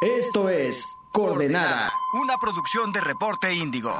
[0.00, 1.90] Esto es Coordenada.
[2.22, 3.90] Una producción de Reporte Índigo.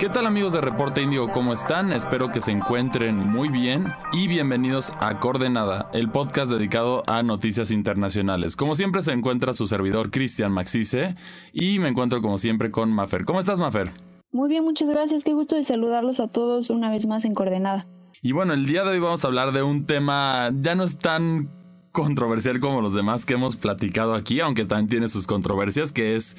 [0.00, 1.28] ¿Qué tal amigos de Reporte Índigo?
[1.28, 1.92] ¿Cómo están?
[1.92, 7.70] Espero que se encuentren muy bien y bienvenidos a Coordenada, el podcast dedicado a noticias
[7.70, 8.56] internacionales.
[8.56, 11.14] Como siempre se encuentra su servidor Cristian Maxice
[11.52, 13.24] y me encuentro como siempre con Mafer.
[13.24, 13.92] ¿Cómo estás Mafer?
[14.32, 15.22] Muy bien, muchas gracias.
[15.22, 17.86] Qué gusto de saludarlos a todos una vez más en Coordenada.
[18.20, 20.98] Y bueno, el día de hoy vamos a hablar de un tema ya no es
[20.98, 21.50] tan
[21.96, 26.36] controversial como los demás que hemos platicado aquí, aunque también tiene sus controversias, que es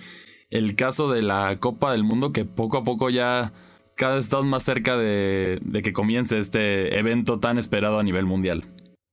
[0.52, 3.54] el caso de la Copa del Mundo, que poco a poco ya
[3.96, 8.66] cada vez estamos más cerca de, que comience este evento tan esperado a nivel mundial.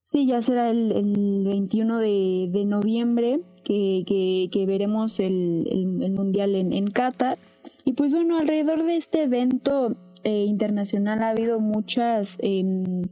[0.02, 7.38] Sí, ya será el, 21 de, noviembre que, veremos el, mundial en, Qatar.
[7.86, 12.36] Y pues bueno, alrededor de este evento eh, internacional ha habido muchas...
[12.40, 13.04] Em,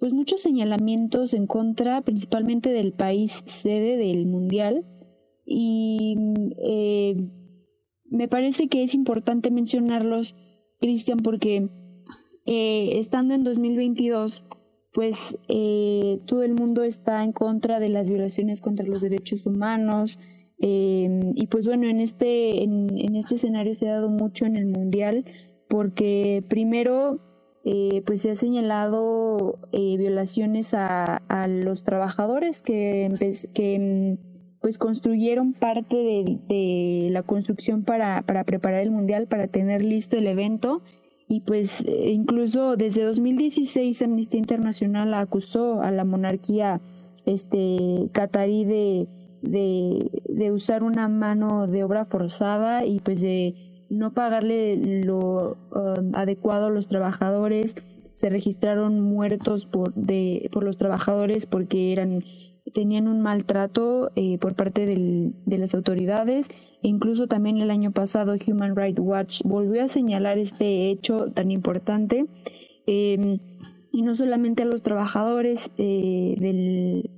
[0.00, 4.86] pues muchos señalamientos en contra principalmente del país sede del mundial
[5.44, 6.16] y
[6.58, 7.16] eh,
[8.04, 10.36] me parece que es importante mencionarlos,
[10.80, 11.68] Cristian, porque
[12.46, 14.46] eh, estando en 2022,
[14.92, 20.18] pues eh, todo el mundo está en contra de las violaciones contra los derechos humanos.
[20.58, 25.24] y pues bueno, en este, en este escenario se ha dado mucho en el Mundial,
[25.68, 27.29] porque primero
[27.62, 34.18] eh, pues se ha señalado eh, violaciones a, los trabajadores que, que
[34.60, 40.82] pues construyeron parte de, la construcción para, preparar el mundial, para tener listo el evento.
[41.28, 46.80] Y pues eh, incluso desde 2016 Amnistía Internacional acusó a la monarquía
[47.26, 49.06] este, catarí de,
[49.42, 56.66] de usar una mano de obra forzada y pues de no pagarle lo um, adecuado
[56.66, 57.74] a los trabajadores,
[58.14, 62.22] se registraron muertos por, de, por los trabajadores porque eran
[62.72, 66.48] tenían un maltrato eh, por parte de las autoridades.
[66.82, 71.50] E incluso también el año pasado Human Rights Watch volvió a señalar este hecho tan
[71.50, 72.26] importante
[72.86, 73.38] em,
[73.92, 77.10] y no solamente a los trabajadores eh, del,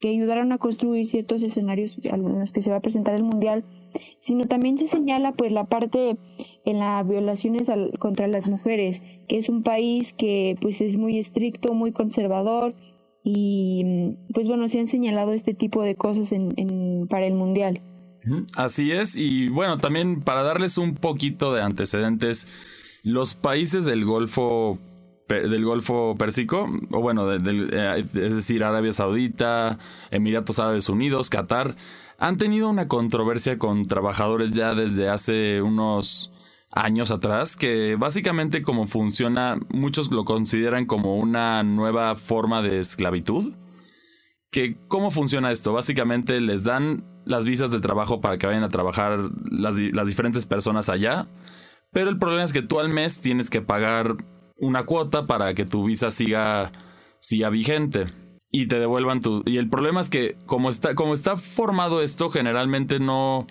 [0.00, 3.64] que ayudaron a construir ciertos escenarios en los que se va a presentar el mundial
[4.18, 6.16] sino también se señala pues la parte
[6.64, 11.74] en las violaciones contra las mujeres, que es un país que pues es muy estricto,
[11.74, 12.74] muy conservador
[13.22, 17.80] y pues bueno, se han señalado este tipo de cosas en, para el mundial.
[18.56, 22.48] Así es, y bueno, también para darles un poquito de antecedentes,
[23.02, 24.78] los países del Golfo
[25.28, 29.78] del Golfo Pérsico, o bueno, eh, es decir, Arabia Saudita,
[30.10, 31.76] Emiratos Árabes Unidos, Qatar,
[32.18, 36.30] han tenido una controversia con trabajadores ya desde hace unos
[36.70, 43.54] años atrás, que básicamente como funciona, muchos lo consideran como una nueva forma de esclavitud.
[44.50, 45.72] Que, ¿Cómo funciona esto?
[45.72, 49.18] Básicamente les dan las visas de trabajo para que vayan a trabajar
[49.50, 51.28] las, las diferentes personas allá,
[51.92, 54.16] pero el problema es que tú al mes tienes que pagar
[54.58, 56.70] una cuota para que tu visa siga,
[57.20, 58.23] siga vigente
[58.54, 59.42] y te devuelvan tu...
[59.46, 63.48] Y el problema es que como está, como está formado esto, generalmente no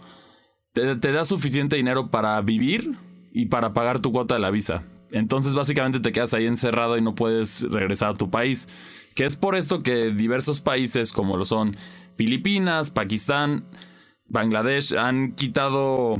[0.71, 2.97] te, da suficiente dinero para vivir
[3.33, 4.85] y para pagar tu cuota de la visa.
[5.11, 8.69] Entonces básicamente te quedas ahí encerrado y no puedes regresar a tu país.
[9.13, 11.75] Que es por esto que diversos países como lo son
[12.15, 13.65] Filipinas, Pakistán,
[14.29, 16.15] Bangladesh han quitado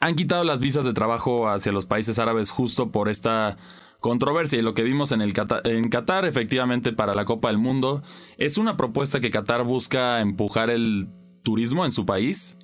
[0.00, 3.58] han quitado las visas de trabajo hacia los países árabes justo por esta
[4.04, 5.32] controversia y lo que vimos en, el
[5.64, 8.02] en Qatar efectivamente para la Copa del Mundo
[8.36, 11.08] es una propuesta que Qatar busca empujar el
[11.42, 12.58] turismo en su país,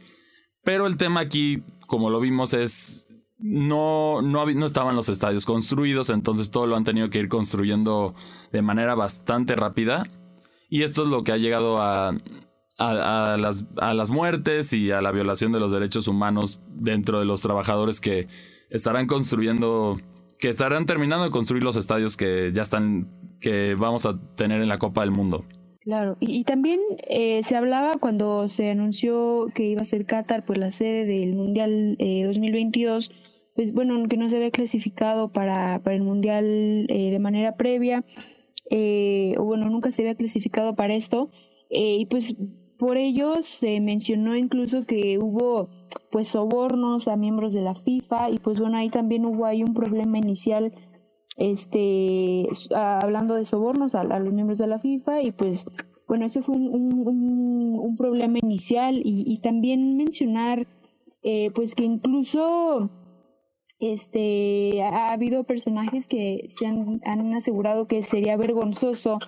[0.65, 3.09] pero el tema aquí, como lo vimos, es
[3.39, 8.15] no, no, no estaban los estadios construidos, entonces todo lo han tenido que ir construyendo
[8.53, 10.07] de manera bastante rápida
[10.69, 12.13] y esto es lo que ha llegado a,
[12.77, 17.25] a, las, a las muertes y a la violación de los derechos humanos dentro de
[17.25, 18.29] los trabajadores que
[18.69, 19.99] estarán construyendo
[20.41, 23.09] que estarán terminando de construir los estadios que ya están,
[23.41, 25.45] que vamos a tener en la Copa del Mundo.
[25.83, 30.59] Claro, y, también eh, se hablaba cuando se anunció que iba a ser Qatar, pues
[30.59, 33.15] la sede del Mundial 2022, eh,
[33.55, 38.05] pues bueno, que no se había clasificado para, para el Mundial eh, de manera previa,
[38.71, 41.31] o bueno, nunca se había clasificado para esto,
[41.71, 42.37] y pues
[42.79, 45.71] por ello se mencionó incluso que hubo
[46.11, 48.31] pues sobornos a miembros de la FIFA.
[48.31, 50.73] Y pues bueno, ahí también hubo ahí un problema inicial
[51.37, 55.23] este hablando de sobornos a, los miembros de la FIFA.
[55.23, 55.67] Y pues
[56.07, 59.01] bueno, ese fue un, problema inicial.
[59.05, 60.67] Y, también mencionar
[61.23, 62.91] eh, pues que incluso
[63.79, 69.19] este ha habido personajes que se han, han asegurado que sería vergonzoso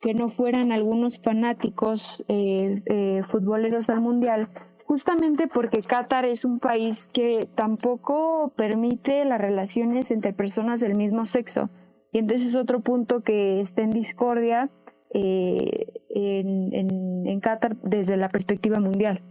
[0.00, 4.48] que no fueran algunos fanáticos eh, eh, futboleros al mundial,
[4.86, 11.26] justamente porque Qatar es un país que tampoco permite las relaciones entre personas del mismo
[11.26, 11.68] sexo.
[12.12, 14.70] Y entonces es otro punto que está en discordia
[15.12, 19.22] eh, en, en, Qatar desde la perspectiva mundial.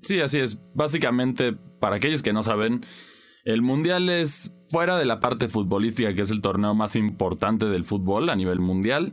[0.00, 0.60] Sí, así es.
[0.74, 2.84] Básicamente, para aquellos que no saben,
[3.44, 7.84] el Mundial es fuera de la parte futbolística, que es el torneo más importante del
[7.84, 9.12] fútbol a nivel mundial.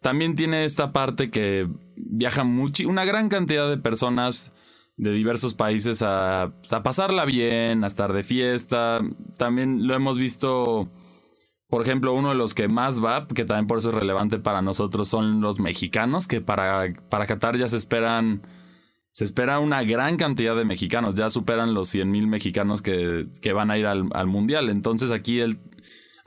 [0.00, 4.52] También tiene esta parte que viaja una gran cantidad de personas
[5.00, 9.00] de diversos países a, a, pasarla bien, a estar de fiesta.
[9.38, 10.90] También lo hemos visto,
[11.70, 14.60] por ejemplo, uno de los que más va, que también por eso es relevante para
[14.60, 18.42] nosotros, son los mexicanos, que para, para Qatar ya se esperan
[19.10, 23.70] se espera una gran cantidad de mexicanos, ya superan los 100 mil mexicanos que, van
[23.70, 24.68] a ir al, mundial.
[24.68, 25.58] Entonces aquí, el,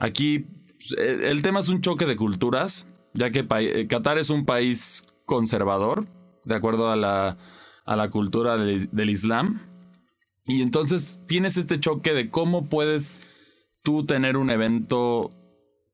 [0.00, 4.44] aquí pues, el tema es un choque de culturas, ya que eh, Qatar es un
[4.44, 6.06] país conservador,
[6.44, 7.38] de acuerdo a la,
[7.84, 9.60] a la cultura del, Islam.
[10.46, 13.16] Y entonces tienes este choque de cómo puedes
[13.82, 15.30] tú tener un evento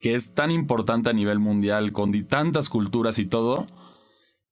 [0.01, 3.67] que es tan importante a nivel mundial, con tantas culturas y todo,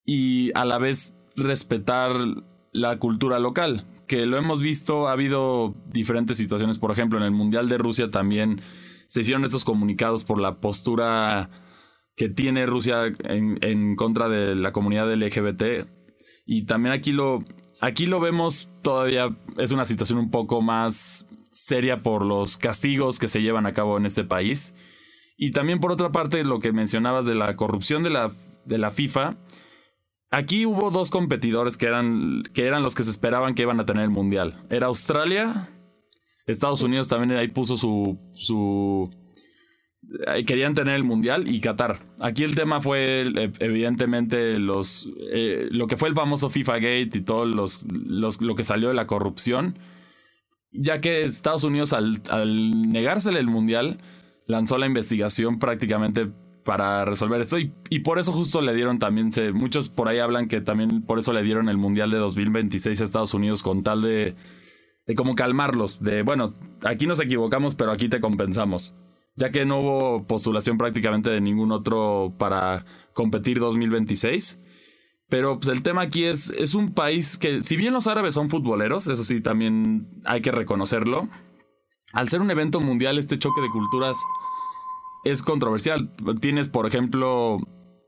[0.05, 2.13] y a la vez respetar
[2.73, 7.31] la cultura local, que lo hemos visto, ha habido diferentes situaciones, por ejemplo, en el
[7.31, 8.61] Mundial de Rusia también
[9.07, 11.51] se hicieron estos comunicados por la postura
[12.15, 15.89] que tiene Rusia en, contra de la comunidad LGBT.
[16.51, 17.45] Y también aquí lo,
[17.81, 23.29] aquí lo vemos todavía, es una situación un poco más seria por los castigos que
[23.29, 24.75] se llevan a cabo en este país.
[25.37, 28.33] Y también por otra parte, lo que mencionabas de la corrupción de la,
[28.65, 29.37] de la FIFA,
[30.31, 33.87] Aquí hubo dos competidores que eran, que eran los que se esperaban que iban a
[33.87, 34.67] tener el mundial.
[34.69, 35.71] Era Australia,
[36.47, 38.19] Estados Unidos también ahí puso su.
[38.33, 39.11] su
[40.47, 41.99] querían tener el mundial y Qatar.
[42.21, 47.21] Aquí el tema fue evidentemente los eh, lo que fue el famoso FIFA Gate y
[47.21, 47.87] todo los,
[48.41, 49.79] lo que salió de la corrupción.
[50.71, 53.99] Ya que Estados Unidos al, al negársele el mundial
[54.47, 56.29] lanzó la investigación prácticamente
[56.69, 57.57] para resolver esto.
[57.59, 61.19] Y, por eso justo le dieron también, se, muchos por ahí hablan que también por
[61.19, 64.37] eso le dieron el Mundial de 2026 a Estados Unidos con tal de,
[65.07, 68.95] de como calmarlos, de bueno, aquí nos equivocamos, pero aquí te compensamos.
[69.39, 74.61] Ya que no hubo postulación prácticamente de ningún otro para competir 2026.
[75.29, 78.51] Pero pues, el tema aquí es, es un país que, si bien los árabes son
[78.51, 81.29] futboleros, eso sí, también hay que reconocerlo.
[82.13, 84.19] Al ser un evento mundial, este choque de culturas
[85.25, 86.13] es controversial.
[86.41, 87.59] Tienes, por ejemplo,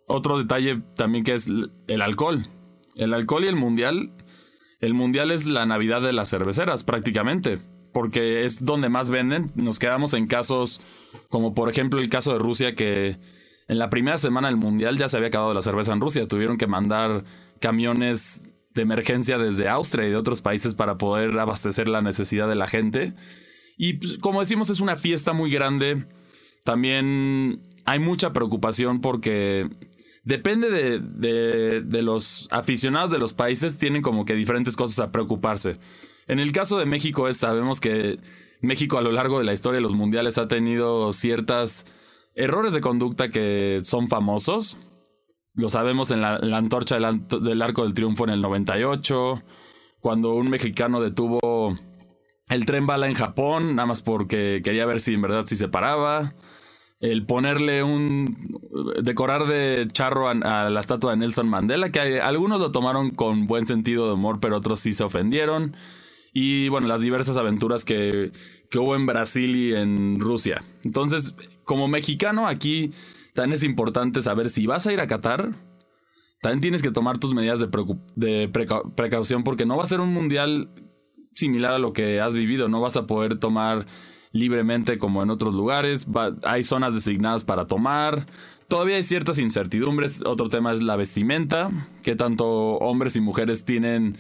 [0.09, 1.49] otro detalle también que es
[1.87, 2.49] el alcohol.
[2.97, 4.13] El alcohol y el mundial.
[4.81, 7.61] El mundial es la Navidad de las cerveceras, prácticamente.
[7.93, 9.51] Porque es donde más venden.
[9.55, 10.81] Nos quedamos en casos
[11.29, 13.19] como, por ejemplo, el caso de Rusia, que
[13.69, 16.27] en la primera semana del mundial ya se había acabado la cerveza en Rusia.
[16.27, 17.25] Tuvieron que mandar
[17.61, 18.45] camiones
[18.75, 22.69] de emergencia desde Austria y de otros países para poder abastecer la necesidad de la
[22.69, 23.15] gente.
[23.77, 26.07] Y pues, como decimos, es una fiesta muy grande
[26.65, 29.69] también hay mucha preocupación porque
[30.25, 35.79] depende de, los aficionados de los países, tienen como que diferentes cosas a preocuparse.
[36.31, 38.21] En el caso de México es, sabemos que
[38.61, 41.87] México a lo largo de la historia de los mundiales ha tenido ciertos
[42.37, 44.79] errores de conducta que son famosos.
[45.57, 49.43] Lo sabemos en la, antorcha del, del, Arco del Triunfo en el 98,
[49.99, 51.77] cuando un mexicano detuvo
[52.49, 55.67] el tren bala en Japón, nada más porque quería ver si en verdad si se
[55.67, 56.35] paraba.
[57.01, 58.57] El ponerle un.
[59.03, 63.67] decorar de charro a, la estatua de Nelson Mandela, que algunos lo tomaron con buen
[63.67, 65.75] sentido de humor, pero otros sí se ofendieron.
[66.33, 68.31] Y bueno, las diversas aventuras que,
[68.71, 70.65] que hubo en Brasil y en Rusia.
[70.85, 71.35] Entonces,
[71.65, 72.93] como mexicano, aquí
[73.35, 75.55] también es importante saber si vas a ir a Qatar.
[76.43, 78.49] También tienes que tomar tus medidas de,
[78.97, 80.71] precaución porque no va a ser un mundial
[81.35, 82.69] similar a lo que has vivido.
[82.69, 83.87] No vas a poder tomar
[84.33, 86.07] libremente como en otros lugares.
[86.45, 88.27] hay zonas designadas para tomar.
[88.69, 90.23] Todavía hay ciertas incertidumbres.
[90.25, 91.71] Otro tema es la vestimenta.
[92.03, 92.47] Que tanto
[92.79, 94.17] hombres y mujeres tienen,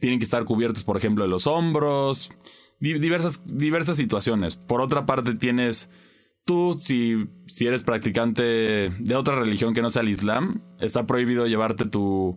[0.00, 2.30] tienen que estar cubiertos, por ejemplo, de los hombros.
[2.78, 4.56] Diversas, diversas situaciones.
[4.56, 5.88] Por otra parte, tienes
[6.44, 8.42] tú, si, si eres practicante
[8.98, 12.36] de otra religión que no sea el Islam, está prohibido llevarte tu,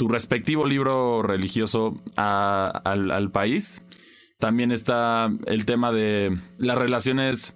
[0.00, 3.82] tu respectivo libro religioso al, país.
[4.38, 7.54] También está el tema de las relaciones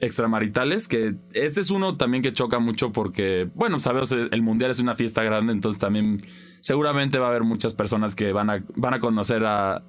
[0.00, 4.80] extramaritales, que este es uno también que choca mucho porque, bueno, sabes, el mundial es
[4.80, 6.26] una fiesta grande, entonces también
[6.66, 9.84] seguramente va a haber muchas personas que van a, van a conocer a,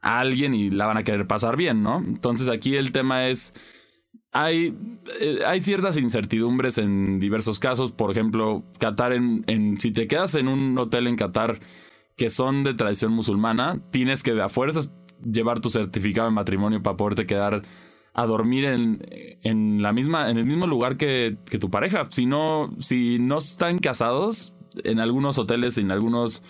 [0.00, 1.98] alguien y la van a querer pasar bien, ¿no?
[1.98, 3.52] Entonces aquí el tema es
[4.32, 4.74] hay,
[5.20, 7.92] eh, hay ciertas incertidumbres en diversos casos.
[7.92, 11.58] Por ejemplo, Qatar, en, en, si te quedas en un hotel en Qatar
[12.16, 14.92] que son de tradición musulmana, tienes que a fuerzas
[15.22, 17.60] llevar tu certificado de matrimonio para poderte quedar
[18.14, 19.06] a dormir en,
[19.42, 22.04] en la misma, en el mismo lugar que, que, tu pareja.
[22.08, 26.42] Si no, si no están casados, en algunos hoteles, en algunos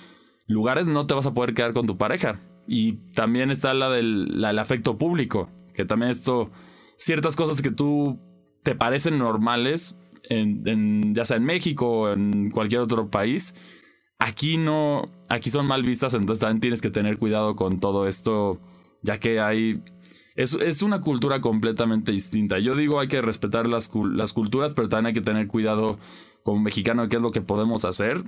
[0.46, 2.40] lugares, no te vas a poder quedar con tu pareja.
[2.66, 6.50] Y también está la del el afecto público, que también esto,
[6.96, 8.18] ciertas cosas que tú
[8.62, 9.96] te parecen normales,
[10.28, 13.54] en, en, ya sea en México o en cualquier otro país,
[14.18, 18.60] aquí no, aquí son mal vistas, entonces también tienes que tener cuidado con todo esto,
[19.02, 19.82] ya que hay...
[20.34, 22.58] Es, es una cultura completamente distinta.
[22.58, 25.98] Yo digo hay que respetar las, las culturas, pero también hay que tener cuidado
[26.46, 28.24] como mexicano qué es lo que podemos hacer.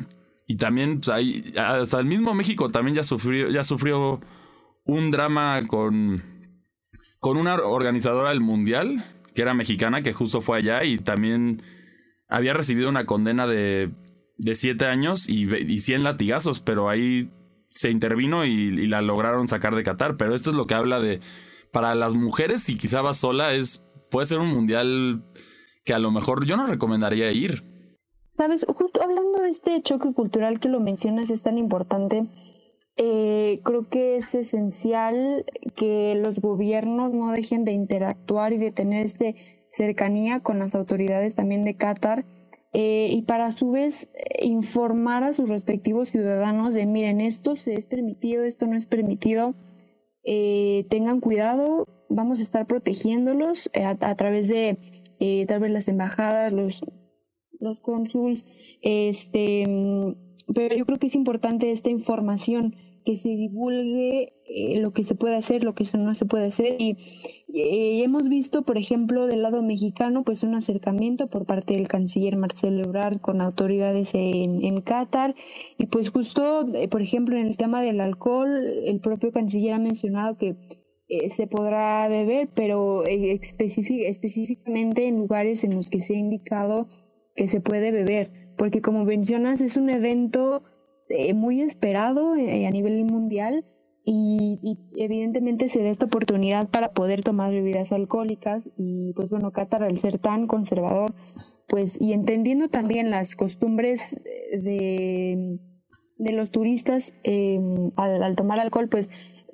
[0.47, 4.21] Y también pues, hasta el mismo México también ya sufrió, ya sufrió
[4.85, 6.23] un drama con,
[7.21, 11.63] con una organizadora del Mundial, que era mexicana, que justo fue allá y también
[12.29, 13.91] había recibido una condena de
[14.39, 17.31] de siete años y, y 100 latigazos, pero ahí
[17.71, 20.17] se intervino y, la lograron sacar de Qatar.
[20.17, 21.21] Pero esto es lo que habla de,
[21.73, 25.25] para las mujeres, si quizá va sola, es, puede ser un mundial
[25.85, 27.65] que a lo mejor yo no recomendaría ir.
[28.39, 32.29] Sabes, justo hablando de este choque cultural que lo mencionas es tan importante,
[32.97, 39.05] eh, creo que es esencial que los gobiernos no dejen de interactuar y de tener
[39.05, 39.35] este
[39.71, 42.27] cercanía con las autoridades también de Qatar
[42.73, 44.09] eh, y para a su vez
[44.41, 49.57] informar a sus respectivos ciudadanos de miren, esto se es permitido, esto no es permitido,
[50.23, 54.79] eh, tengan cuidado, vamos a estar protegiéndolos eh, a, través de
[55.49, 56.85] tal vez las embajadas, los,
[57.61, 58.45] los cónsuls,
[58.83, 60.15] este, mm,
[60.55, 65.15] pero yo creo que es importante esta información que se divulgue eh, lo que se
[65.15, 66.77] puede hacer, lo que no se puede hacer.
[66.79, 66.97] Y,
[67.51, 72.85] hemos visto, por ejemplo, del lado mexicano, pues un acercamiento por parte del canciller Marcelo
[72.85, 75.35] Ebrard con autoridades en, en Qatar.
[75.79, 79.79] Y pues justo, eh, por ejemplo, en el tema del alcohol, el propio canciller ha
[79.79, 80.57] mencionado que
[81.09, 86.87] eh, se podrá beber, pero específicamente en lugares en los que se ha indicado
[87.39, 88.33] que se puede beber.
[88.57, 90.65] Porque como mencionas, es un evento
[91.09, 93.65] eh, muy esperado eh, a nivel mundial
[94.05, 99.85] y, evidentemente se da esta oportunidad para poder tomar bebidas alcohólicas y pues bueno, Qatar
[99.85, 101.15] al ser tan conservador,
[101.69, 104.17] pues y entendiendo también las costumbres
[104.51, 105.61] de,
[106.17, 109.11] de los turistas em, al, tomar alcohol, pues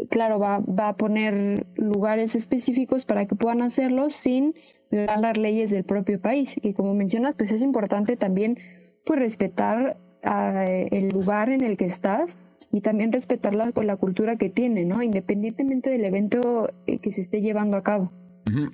[0.09, 4.55] claro, va, va a poner lugares específicos para que puedan hacerlo sin
[4.95, 6.55] violar las leyes del propio país.
[6.63, 8.59] Y como mencionas, pues es importante también
[9.05, 12.39] pues respetar el lugar en el que estás
[12.73, 15.03] y también respetar la, la cultura que tiene, ¿no?
[15.03, 18.11] Independientemente del evento eh, que se esté llevando a cabo.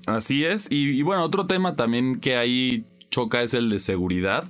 [0.07, 0.69] Así es.
[0.71, 4.45] Y, bueno, otro tema también que ahí choca es el de seguridad,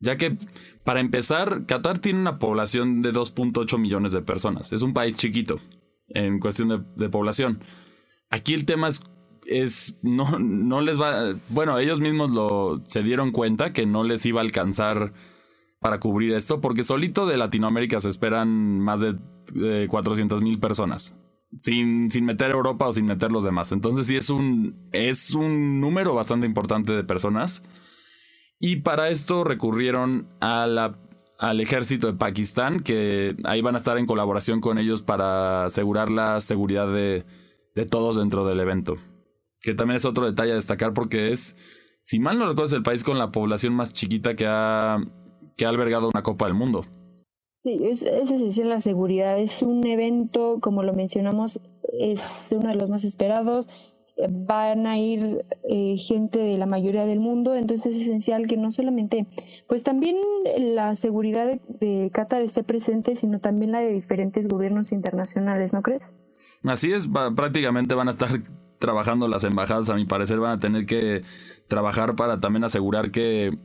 [0.00, 0.36] ya que
[0.82, 4.72] para empezar, Qatar tiene una población de 2.8 millones de personas.
[4.72, 5.60] Es un país chiquito
[6.08, 7.60] en cuestión de, de población.
[8.28, 9.04] Aquí el tema es
[9.46, 11.34] es no, no les va.
[11.48, 15.12] Bueno, ellos mismos lo se dieron cuenta que no les iba a alcanzar
[15.84, 19.18] para cubrir esto, porque solito de Latinoamérica se esperan más de,
[19.88, 21.14] 400 mil personas.
[21.58, 23.70] Sin, sin, meter Europa o sin meter los demás.
[23.70, 27.62] Entonces sí es un, es un número bastante importante de personas.
[28.58, 30.98] Y para esto recurrieron a la,
[31.38, 36.10] al ejército de Pakistán, que ahí van a estar en colaboración con ellos para asegurar
[36.10, 37.26] la seguridad de,
[37.74, 38.96] de todos dentro del evento.
[39.64, 41.56] Que también es otro detalle a destacar porque es,
[42.02, 44.98] si mal no recuerdo, es el país con la población más chiquita que ha
[45.56, 46.82] que ha albergado una Copa del Mundo.
[47.62, 49.38] Sí, es, es esencial la seguridad.
[49.38, 51.60] Es un evento, como lo mencionamos,
[51.98, 53.66] es uno de los más esperados.
[54.28, 58.70] Van a ir eh, gente de la mayoría del mundo, entonces es esencial que no
[58.70, 59.26] solamente,
[59.66, 60.16] pues también
[60.56, 65.82] la seguridad de, de Qatar esté presente, sino también la de diferentes gobiernos internacionales, ¿no
[65.82, 66.12] crees?
[66.64, 68.30] Así es, prácticamente van a estar
[68.78, 71.22] trabajando las embajadas, a mi parecer van a tener que
[71.68, 73.58] trabajar para también asegurar que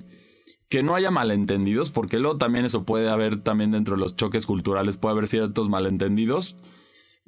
[0.69, 4.45] que no haya malentendidos, porque luego también eso puede haber también dentro de los choques
[4.45, 6.57] culturales, puede haber ciertos malentendidos.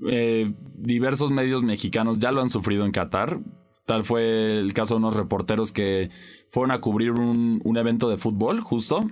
[0.08, 3.40] Eh, diversos medios mexicanos ya lo han sufrido en Qatar.
[3.86, 6.12] Tal fue el caso de unos reporteros que
[6.52, 9.10] fueron a cubrir un, un evento de fútbol, justo.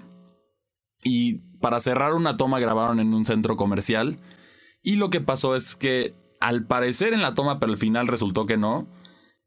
[1.04, 4.20] Y para cerrar una toma grabaron en un centro comercial.
[4.84, 8.46] Y lo que pasó es que al parecer en la toma, pero al final resultó
[8.46, 8.88] que no,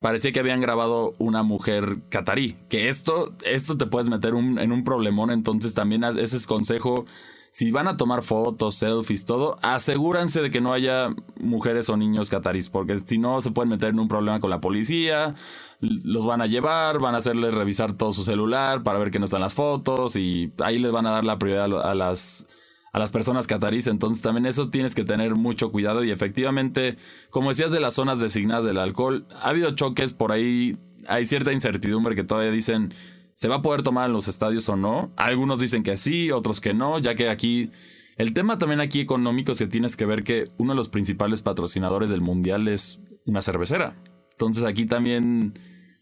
[0.02, 2.58] parecía que habían grabado una mujer catarí.
[2.68, 7.06] Que esto, esto te puedes meter en un problemón, entonces también ese es consejo.
[7.50, 12.30] si van a tomar fotos, selfies, todo, asegúrense de que no haya mujeres o niños
[12.30, 15.34] catarís, porque si no se pueden meter en un problema con la policía,
[15.80, 19.26] los van a llevar, van a hacerles revisar todo su celular para ver que no
[19.26, 22.46] están las fotos y ahí les van a dar la prioridad a las
[22.92, 26.96] a las personas catarís, entonces también eso tienes que tener mucho cuidado y efectivamente,
[27.30, 30.76] como decías de las zonas designadas del alcohol, ha habido choques por ahí,
[31.08, 32.92] hay cierta incertidumbre que todavía dicen
[33.34, 35.10] ¿Se va a poder tomar en los estadios o no?
[35.16, 37.70] Algunos dicen que sí, otros que no, ya que aquí...
[38.16, 41.40] El tema también aquí económico es que tienes que ver que uno de los principales
[41.40, 43.96] patrocinadores del mundial es una cervecera.
[44.32, 45.58] Entonces aquí también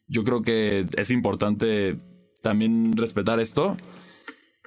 [0.09, 2.01] yo creo que es importante
[2.43, 3.77] también respetar esto.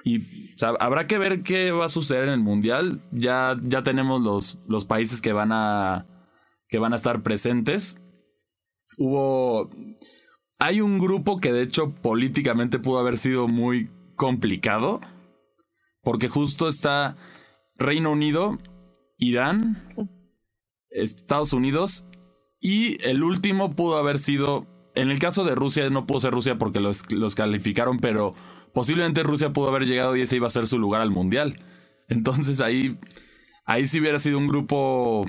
[0.04, 0.20] Y
[0.60, 3.02] habrá que ver qué va a suceder en el mundial.
[3.10, 6.06] Ya, ya tenemos los, los países que van a
[6.68, 7.98] que van a estar presentes.
[8.98, 9.70] Hubo
[10.58, 15.00] hay un grupo que de hecho políticamente pudo haber sido muy complicado.
[16.02, 17.16] Porque justo está
[17.76, 18.58] Reino Unido,
[19.16, 19.82] Irán,
[20.90, 22.06] Estados Unidos
[22.60, 26.56] y el último pudo haber sido, en el caso de Rusia no pudo ser Rusia
[26.56, 28.34] porque los, los calificaron, pero
[28.74, 31.60] posiblemente Rusia pudo haber llegado y ese iba a ser su lugar al Mundial.
[32.08, 32.98] Entonces ahí,
[33.64, 35.24] ahí sí hubiera sido un grupo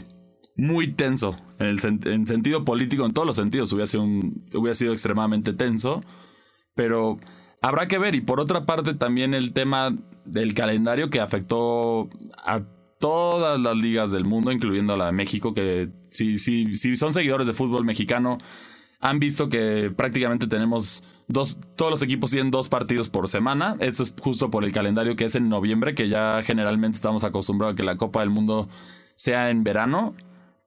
[0.57, 1.37] muy tenso.
[1.59, 6.03] En, el en sentido político, en todos los sentidos, hubiera sido, hubiera sido extremadamente tenso.
[6.73, 7.19] Pero
[7.61, 8.15] habrá que ver.
[8.15, 12.09] Y por otra parte, también el tema del calendario que afectó
[12.43, 12.61] a
[12.99, 17.13] todas las ligas del mundo, incluyendo a la de México, que si, si, si son
[17.13, 18.39] seguidores de fútbol mexicano,
[18.99, 23.77] han visto que prácticamente tenemos dos, todos los equipos tienen dos partidos por semana.
[23.79, 27.73] Esto es justo por el calendario que es en noviembre, que ya generalmente estamos acostumbrados
[27.73, 28.67] a que la Copa del Mundo
[29.15, 30.15] sea en verano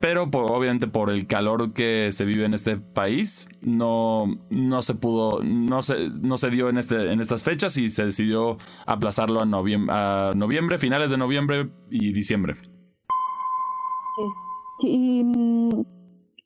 [0.00, 5.42] pero obviamente por el calor que se vive en este país, no, no se pudo,
[5.42, 9.44] no se, no se dio en, este, en estas fechas y se decidió aplazarlo a,
[10.34, 12.56] noviembre, finales de noviembre y diciembre.
[14.80, 15.84] Y, mm,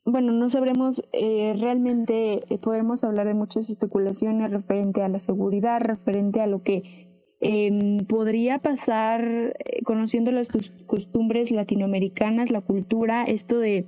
[0.05, 5.79] bueno, no sabremos, eh, realmente eh, podremos hablar de muchas especulaciones referente a la seguridad,
[5.81, 7.03] referente a lo que
[7.45, 9.21] Em, podría pasar
[9.59, 10.47] eh, conociendo las
[10.85, 13.85] costumbres latinoamericanas, la cultura, esto de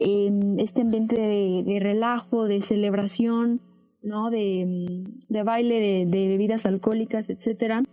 [0.00, 3.60] em, este ambiente de, relajo, de celebración,
[4.02, 4.30] ¿no?
[4.30, 5.04] de, em,
[5.44, 7.84] baile, de, bebidas alcohólicas, etcétera.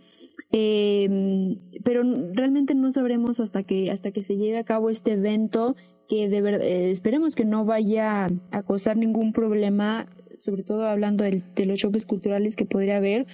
[0.50, 2.02] pero
[2.32, 5.76] realmente no sabremos hasta que, hasta que se lleve a cabo este evento
[6.08, 11.24] que de verdad, eh, esperemos que no vaya a causar ningún problema, sobre todo hablando
[11.24, 13.26] de, los choques culturales que podría haber.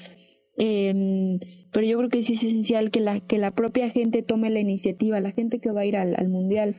[0.59, 1.39] Eh,
[1.73, 4.61] pero yo creo que sí es esencial que la, que la propia gente tome la
[4.61, 6.77] iniciativa, la gente que va a ir al, mundial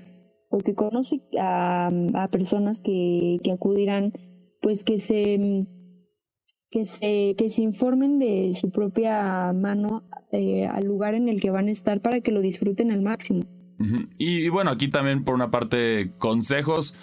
[0.50, 1.92] o que conoce a,
[2.32, 4.14] personas que, que, acudirán,
[4.62, 5.66] pues que se,
[6.70, 11.50] que, se, que se informen de su propia mano eh, al lugar en el que
[11.50, 13.46] van a estar para que lo disfruten al máximo.
[14.18, 16.96] Y, bueno, aquí también por una parte consejos,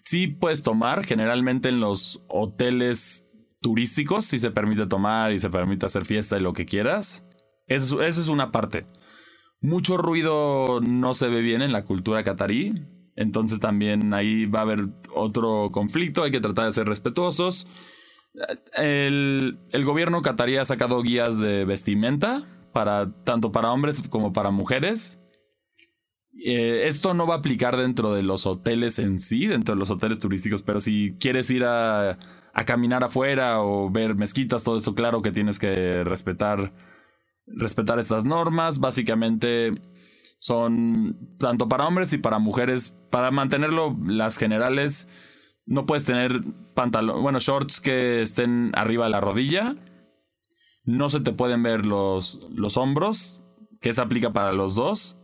[0.00, 3.26] sí puedes tomar generalmente en los hoteles
[3.60, 7.24] turísticos, si se permite tomar y se permite hacer fiesta y lo que quieras.
[7.66, 8.86] Esa es una parte.
[9.60, 12.74] Mucho ruido no se ve bien en la cultura catarí.
[13.14, 16.22] Entonces también ahí va a haber otro conflicto.
[16.22, 17.68] Hay que tratar de ser respetuosos.
[18.74, 25.21] El, gobierno catarí ha sacado guías de vestimenta para tanto para hombres como para mujeres.
[26.34, 29.90] Eh, esto no va a aplicar dentro de los hoteles en sí, dentro de los
[29.90, 32.18] hoteles turísticos, pero si quieres ir a,
[32.52, 36.72] a caminar afuera o ver mezquitas, todo eso, claro que tienes que respetar,
[37.46, 38.78] respetar estas normas.
[38.78, 39.74] Básicamente
[40.38, 42.94] son tanto para hombres y para mujeres.
[43.10, 45.08] Para mantenerlo, las generales,
[45.66, 46.40] no puedes tener
[46.74, 49.76] pantalones, bueno, shorts que estén arriba de la rodilla.
[50.84, 53.40] No se te pueden ver los, los hombros,
[53.80, 55.21] que se aplica para los dos.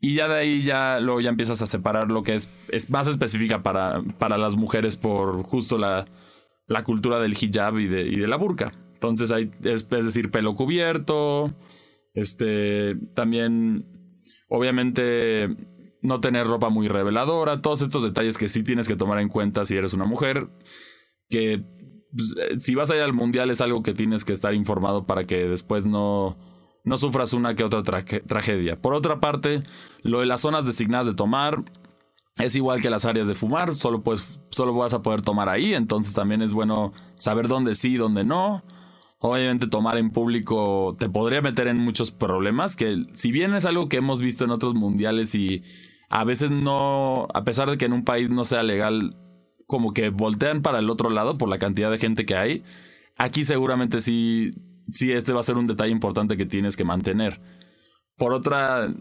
[0.00, 3.06] Y ya de ahí ya luego ya empiezas a separar lo que es, es más
[3.06, 6.06] específica para, para las mujeres por justo la,
[6.66, 8.72] la cultura del hijab y de, y de la burka.
[8.94, 11.54] Entonces hay, es, decir, pelo cubierto,
[12.14, 13.86] este, también,
[14.48, 15.48] obviamente,
[16.02, 19.64] no tener ropa muy reveladora, todos estos detalles que sí tienes que tomar en cuenta
[19.64, 20.48] si eres una mujer,
[21.28, 21.62] que
[22.12, 25.06] pues, eh, si vas a ir al mundial es algo que tienes que estar informado
[25.06, 26.38] para que después no,
[26.84, 28.80] no sufras una que otra tragedia.
[28.80, 29.62] Por otra parte,
[30.02, 31.64] lo de las zonas designadas de tomar,
[32.38, 35.74] es igual que las áreas de fumar, solo, pues, solo vas a poder tomar ahí,
[35.74, 38.64] entonces también es bueno saber dónde sí y dónde no.
[39.18, 43.88] Obviamente tomar en público te podría meter en muchos problemas, que si bien es algo
[43.88, 45.62] que hemos visto en otros mundiales y
[46.08, 49.18] a veces no, a pesar de que en un país no sea legal,
[49.66, 52.64] como que voltean para el otro lado por la cantidad de gente que hay,
[53.16, 54.52] aquí seguramente sí,
[54.92, 57.40] sí este va a ser un detalle importante que tienes que mantener.
[58.16, 58.94] por otra,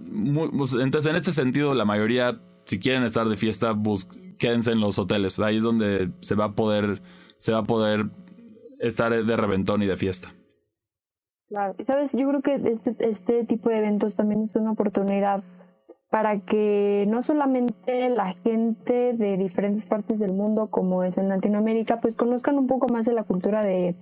[0.57, 3.75] pues, entonces en este sentido la mayoría, si quieren estar de fiesta,
[4.37, 5.39] quédense en los hoteles.
[5.39, 7.01] Ahí es donde se va a poder,
[7.37, 8.09] se va a poder
[8.79, 10.33] estar de reventón y de fiesta.
[11.49, 15.43] Claro, sabes, yo creo que este, este tipo de eventos también es una oportunidad
[16.09, 22.01] para que no solamente la gente de diferentes partes del mundo, como es en Latinoamérica,
[22.01, 23.95] pues conozcan un poco más de la cultura de,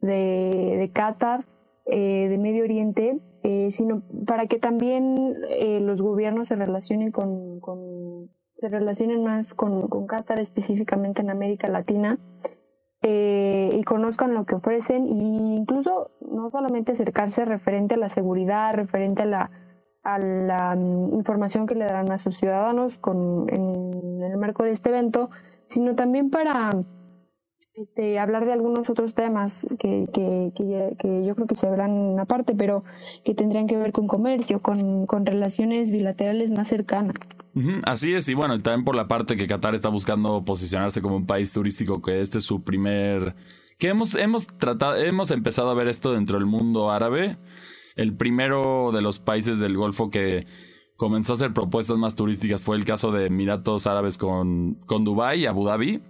[0.00, 1.46] de, de Qatar,
[1.86, 8.30] eh, de Medio Oriente, eh, sino para que también eh, los gobiernos se relacionen con,
[8.56, 12.18] se relacionen más con, con, Qatar, específicamente en América Latina,
[13.02, 19.22] y conozcan lo que ofrecen, e incluso no solamente acercarse referente a la seguridad, referente
[19.22, 19.50] a la
[20.02, 24.70] a la mm, información que le darán a sus ciudadanos con, en, el marco de
[24.70, 25.30] este evento,
[25.66, 26.70] sino también para
[27.74, 32.54] este, hablar de algunos otros temas que, que, que, yo creo que se hablan aparte,
[32.54, 32.84] pero
[33.24, 37.16] que tendrían que ver con comercio, con, con relaciones bilaterales más cercanas.
[37.84, 41.26] Así es, y bueno, también por la parte que Qatar está buscando posicionarse como un
[41.26, 43.34] país turístico, que este es su primer...
[43.78, 47.36] que hemos, hemos tratado, hemos empezado a ver esto dentro del mundo árabe,
[47.96, 50.46] el primero de los países del Golfo que
[50.96, 55.40] comenzó a hacer propuestas más turísticas fue el caso de Emiratos Árabes con, con Dubái
[55.40, 56.02] y Abu Dhabi.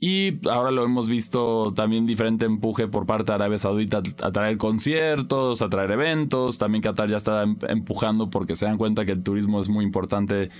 [0.00, 4.56] Y ahora lo hemos visto también diferente empuje por parte de Arabia Saudita a traer
[4.56, 6.58] conciertos, a traer eventos.
[6.58, 9.84] También Qatar ya está em, empujando porque se dan cuenta que el turismo es muy
[9.84, 10.50] importante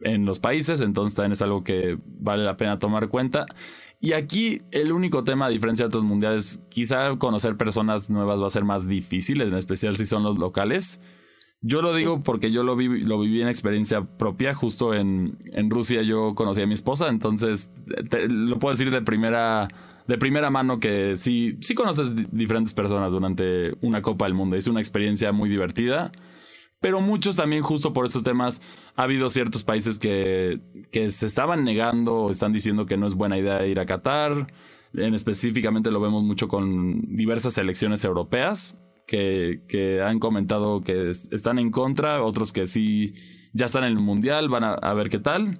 [0.00, 3.46] en los países, entonces también es algo que vale la pena tomar cuenta.
[4.00, 8.48] Y aquí el único tema, a diferencia de otros mundiales, quizá conocer personas nuevas va
[8.48, 11.00] a ser más difícil, en especial si son los locales.
[11.64, 14.52] Yo lo digo porque yo lo, vi, lo viví en experiencia propia.
[14.52, 17.70] Justo en, en Rusia yo conocí a mi esposa, entonces
[18.28, 19.68] lo puedo decir de primera,
[20.08, 24.56] de primera mano que sí, sí conoces diferentes personas durante una Copa del Mundo.
[24.56, 26.10] Es una experiencia muy divertida
[26.80, 28.60] pero muchos también justo por estos temas
[28.96, 33.38] ha habido ciertos países que, que se estaban negando están diciendo que no es buena
[33.38, 34.52] idea ir a Qatar.
[34.92, 38.78] En específicamente lo vemos mucho con diversas elecciones europeas
[39.12, 43.14] que, han comentado que están en contra, otros que sí
[43.52, 45.58] ya están en el mundial, van a, ver qué tal.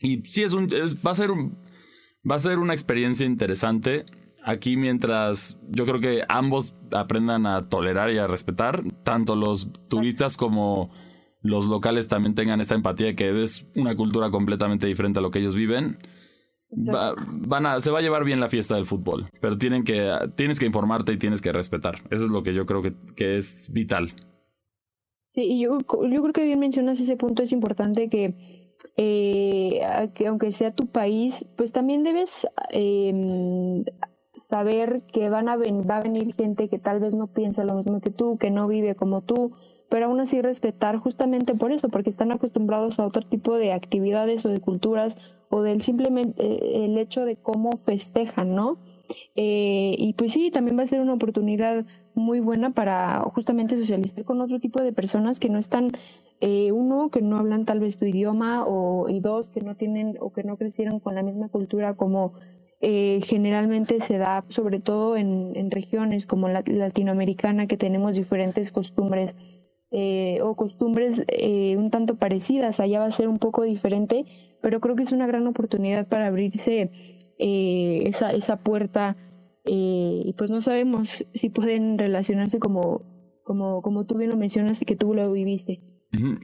[0.00, 4.04] Y sí, es un, va, a ser va a ser una experiencia interesante
[4.42, 10.36] aquí mientras yo creo que ambos aprendan a tolerar y a respetar, tanto los turistas
[10.36, 10.90] como
[11.42, 15.30] los locales también tengan esta empatía de que es una cultura completamente diferente a lo
[15.30, 15.98] que ellos viven.
[16.72, 20.60] Van a, se va a llevar bien la fiesta del fútbol, pero tienen que, tienes
[20.60, 21.96] que informarte y tienes que respetar.
[22.10, 24.10] Eso es lo que yo creo que, que es vital.
[25.28, 28.34] Sí, y yo, yo creo que bien mencionas ese punto, es importante que,
[28.96, 29.80] eh,
[30.14, 33.84] que aunque sea tu país, pues también debes eh,
[34.48, 38.00] saber que van a va a venir gente que tal vez no piensa lo mismo
[38.00, 39.52] que tú, que no vive como tú,
[39.88, 44.44] pero aún así respetar justamente por eso, porque están acostumbrados a otro tipo de actividades
[44.44, 45.16] o de culturas
[45.50, 48.78] o del simplemente eh, el hecho de cómo festejan, ¿no?
[49.34, 51.84] Eh, y pues sí, también va a ser una oportunidad
[52.14, 55.92] muy buena para justamente socializar con otro tipo de personas que no están,
[56.40, 60.16] eh, uno, que no hablan tal vez tu idioma, o, y dos, que no tienen
[60.20, 62.32] o que no crecieron con la misma cultura como
[62.80, 69.34] eh, generalmente se da sobre todo en, regiones como la latinoamericana que tenemos diferentes costumbres
[70.42, 71.24] o costumbres
[71.76, 72.80] un tanto parecidas.
[72.80, 74.24] Allá va a ser un poco diferente,
[74.60, 76.90] pero creo que es una gran oportunidad para abrirse
[77.38, 79.16] esa, esa puerta
[79.64, 83.02] y pues no sabemos si pueden relacionarse como,
[83.44, 85.80] como, como tú bien lo mencionas y que tú lo viviste.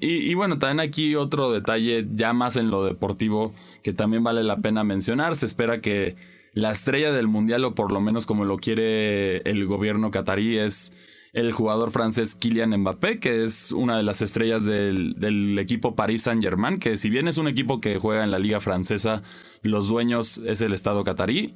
[0.01, 3.53] Y, y, bueno, también aquí otro detalle ya más en lo deportivo
[3.83, 5.35] que también vale la pena mencionar.
[5.35, 6.15] Se espera que
[6.53, 10.93] la estrella del mundial, o por lo menos como lo quiere el gobierno catarí, es
[11.37, 16.79] el jugador francés Kylian Mbappé, que es una de las estrellas del, equipo Paris Saint-Germain,
[16.79, 19.23] que si bien es un equipo que juega en la liga francesa,
[19.61, 21.53] los dueños es el Estado catarí.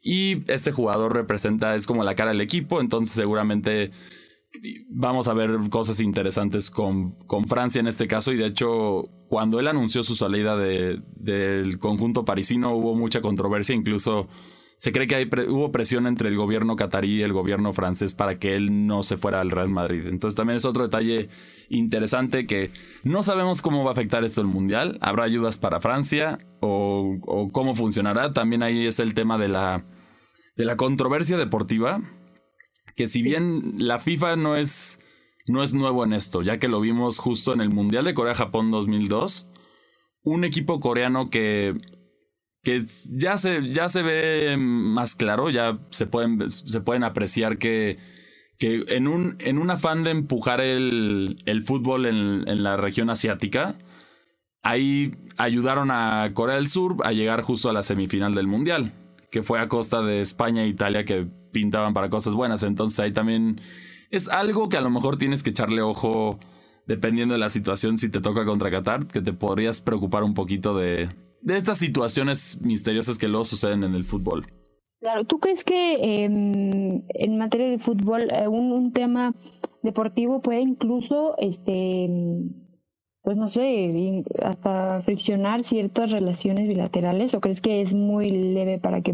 [0.00, 3.90] Y este jugador representa, es como la cara del equipo, entonces seguramente
[4.88, 9.58] vamos a ver cosas interesantes con, con, Francia en este caso y de hecho cuando
[9.58, 14.28] él anunció su salida de, del conjunto parisino hubo mucha controversia, incluso
[14.76, 18.38] se cree que hay hubo presión entre el gobierno catarí y el gobierno francés para
[18.38, 20.06] que él no se fuera al Real Madrid.
[20.06, 21.28] Entonces también es otro detalle
[21.68, 22.70] interesante que
[23.02, 24.98] no sabemos cómo va a afectar esto el Mundial.
[25.00, 28.32] ¿Habrá ayudas para Francia o, o cómo funcionará?
[28.32, 29.86] También ahí es el tema de la,
[30.56, 32.02] de la controversia deportiva
[32.96, 35.00] que si bien la FIFA no es,
[35.46, 38.70] no es nuevo en esto, ya que lo vimos justo en el Mundial de Corea-Japón
[38.70, 39.48] 2002,
[40.22, 41.74] un equipo coreano que,
[42.64, 47.98] que ya, se, ya se ve más claro, ya se pueden, se pueden apreciar que,
[48.58, 53.10] que en un, en un afán de empujar el, el fútbol en, en, la región
[53.10, 53.76] asiática,
[54.62, 58.94] ahí ayudaron a Corea del Sur a llegar justo a la semifinal del Mundial,
[59.30, 62.62] que fue a costa de España e Italia que pintaban para cosas buenas.
[62.62, 63.60] Entonces ahí también
[64.10, 66.40] es algo que a lo mejor tienes que echarle ojo
[66.86, 70.76] dependiendo de la situación si te toca contra Qatar, que te podrías preocupar un poquito
[70.76, 71.10] de,
[71.44, 74.46] de estas situaciones misteriosas que luego suceden en el fútbol.
[75.00, 79.34] Claro, ¿tú crees que em, en materia de fútbol eh, un, tema
[79.82, 82.08] deportivo puede incluso, este,
[83.22, 87.34] pues no sé, hasta friccionar ciertas relaciones bilaterales?
[87.34, 89.12] ¿O crees que es muy leve para que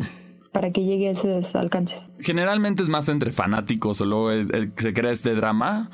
[0.53, 1.99] para que llegue a esos alcances?
[2.21, 4.31] Generalmente es más entre fanáticos o luego
[4.77, 5.91] se crea este drama,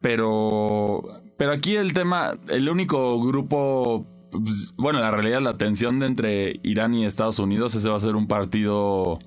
[0.00, 1.02] pero,
[1.36, 6.60] pero aquí el tema, el único grupo pues, bueno, la realidad, la tensión de entre
[6.62, 9.18] Irán y Estados Unidos, ese va a ser un partido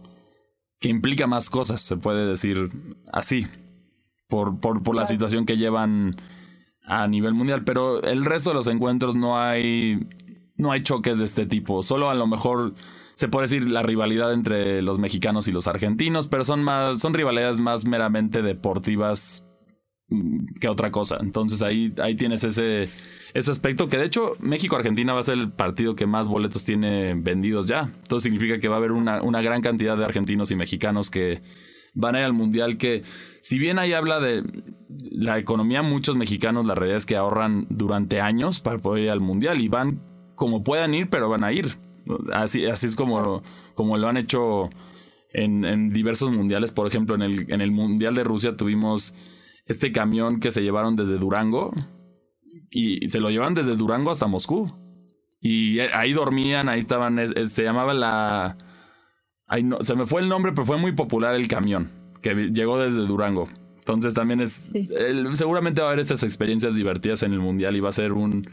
[0.79, 2.69] que implica más cosas, se puede decir
[3.11, 3.47] así,
[4.27, 6.15] por, por, por la situación que llevan
[6.85, 7.63] a nivel mundial.
[7.63, 10.07] Pero el resto de los encuentros no hay,
[10.57, 11.83] no hay choques de este tipo.
[11.83, 12.73] Solo a lo mejor
[13.15, 17.13] se puede decir la rivalidad entre los mexicanos y los argentinos, pero son más, son
[17.13, 19.42] rivalidades más meramente deportivas
[20.59, 21.17] que otra cosa.
[21.21, 22.89] Entonces ahí, ahí tienes ese
[23.33, 27.15] ese aspecto, que de hecho México-Argentina va a ser el partido que más boletos tiene
[27.15, 27.91] vendidos ya.
[27.95, 31.41] Entonces significa que va a haber una, una gran cantidad de argentinos y mexicanos que
[31.95, 33.01] van a ir al Mundial, que
[33.41, 34.43] si bien ahí habla de
[35.11, 39.21] la economía, muchos mexicanos la realidad es que ahorran durante años para poder ir al
[39.21, 40.01] Mundial y van
[40.35, 41.77] como puedan ir, pero van a ir.
[42.33, 43.41] Así, así es como,
[43.73, 44.69] como lo han hecho
[45.31, 46.71] en, en, diversos mundiales.
[46.71, 49.15] Por ejemplo, en el, en el Mundial de Rusia tuvimos
[49.65, 51.73] este camión que se llevaron desde Durango
[52.69, 54.71] y se lo llevan desde Durango hasta Moscú.
[55.39, 58.57] Y ahí dormían, ahí estaban, se llamaba la...
[59.61, 63.05] no, se me fue el nombre, pero fue muy popular el camión, que llegó desde
[63.05, 63.49] Durango.
[63.75, 64.71] Entonces también es...
[65.33, 68.49] seguramente va a haber estas experiencias divertidas en el Mundial y va a ser un,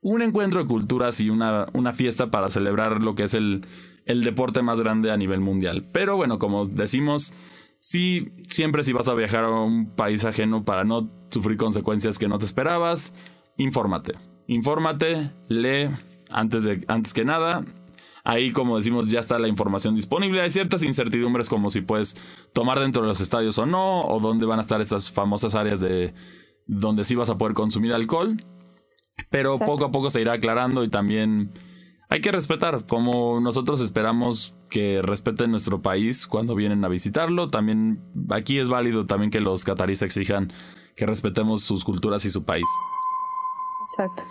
[0.00, 3.66] un encuentro de culturas y una, una fiesta para celebrar lo que es el,
[4.06, 5.88] el deporte más grande a nivel mundial.
[5.92, 7.34] Pero bueno, como decimos,
[7.84, 12.28] sí, siempre si vas a viajar a un país ajeno para no sufrir consecuencias que
[12.28, 13.12] no te esperabas,
[13.58, 14.14] infórmate.
[14.46, 15.90] Infórmate, lee
[16.30, 17.62] antes, de, antes que nada.
[18.24, 20.40] Ahí, como decimos, ya está la información disponible.
[20.40, 22.16] Hay ciertas incertidumbres como si puedes
[22.54, 25.80] tomar dentro de los estadios o no, o dónde van a estar estas famosas áreas
[25.80, 26.14] de
[26.66, 28.42] donde sí vas a poder consumir alcohol.
[29.28, 31.52] Pero poco a poco se irá aclarando y también
[32.08, 37.48] hay que respetar, como nosotros esperamos que respeten nuestro país cuando vienen a visitarlo.
[37.48, 40.52] También aquí es válido también que los cataríes exijan
[40.96, 42.64] que respetemos sus culturas y su país.
[43.88, 44.24] Exacto.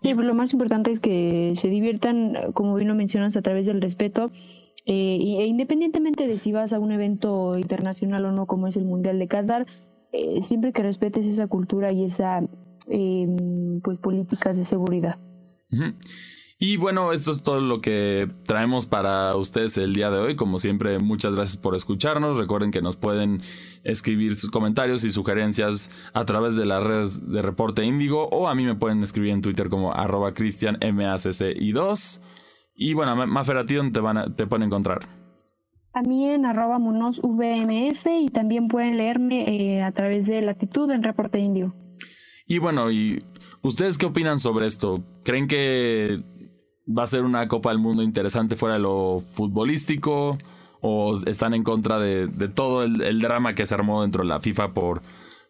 [0.00, 3.82] Y lo más importante es que se diviertan, como bien lo mencionas, a través del
[3.82, 4.32] respeto.
[4.86, 8.86] Eh, e independientemente de si vas a un evento internacional o no, como es el
[8.86, 9.66] Mundial de Qatar,
[10.12, 12.40] eh, siempre que respetes esa cultura y esa
[12.88, 13.26] eh,
[13.84, 15.18] pues políticas de seguridad.
[16.64, 20.36] Y bueno, esto es todo lo que traemos para ustedes el día de hoy.
[20.36, 22.38] Como siempre, muchas gracias por escucharnos.
[22.38, 23.42] Recuerden que nos pueden
[23.82, 28.54] escribir sus comentarios y sugerencias a través de las redes de Reporte Índigo o a
[28.54, 32.20] mí me pueden escribir en Twitter como arroba cristianmacci2.
[32.76, 35.00] Y bueno, Mafer, ¿a ti dónde te, van te pueden encontrar?
[35.94, 41.02] A mí en arroba monosvmf y también pueden leerme eh, a través de Latitud en
[41.02, 41.74] Reporte Índigo.
[42.46, 43.22] Y bueno, ¿y
[43.62, 45.02] ustedes qué opinan sobre esto?
[45.24, 46.22] ¿Creen que
[46.86, 50.38] va a ser una Copa del Mundo interesante fuera de lo futbolístico
[50.80, 54.74] o están en contra de, todo el, drama que se armó dentro de la FIFA
[54.74, 55.00] por,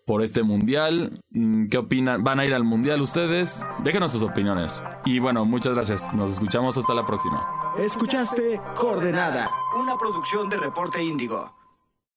[0.07, 1.19] por este mundial.
[1.31, 2.23] Mm, ¿Qué opinan?
[2.23, 3.67] ¿Van a ir al mundial ustedes?
[3.83, 4.85] Déjenos sus opiniones.
[5.07, 6.13] Y bueno, muchas gracias.
[6.13, 7.43] Nos escuchamos hasta la próxima.
[7.79, 11.62] Escuchaste Coordenada, una producción de Reporte Índigo.